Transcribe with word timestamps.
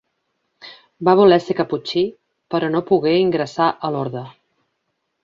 Va 1.09 1.13
voler 1.19 1.37
ser 1.47 1.55
caputxí, 1.59 2.03
però 2.55 2.71
no 2.77 2.81
pogué 2.93 3.13
ingressar 3.25 3.69
a 3.71 3.93
l'orde. 3.97 4.25